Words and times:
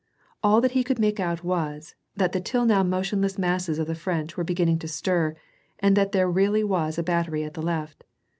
All 0.41 0.61
that 0.61 0.71
he 0.71 0.83
could 0.83 0.97
make 0.97 1.19
out 1.19 1.43
was, 1.43 1.93
that 2.15 2.31
the 2.31 2.41
till 2.41 2.65
now 2.65 2.81
motionless 2.81 3.37
masses 3.37 3.77
of 3.77 3.85
the 3.85 3.93
French 3.93 4.35
were 4.35 4.43
l)eginning 4.43 4.79
to 4.79 4.87
stir, 4.87 5.35
and 5.77 5.95
that 5.95 6.11
ther6 6.11 6.35
really 6.35 6.63
was 6.63 6.97
a 6.97 7.03
battery 7.03 7.43
at 7.43 7.53
the 7.53 7.61
left. 7.61 8.03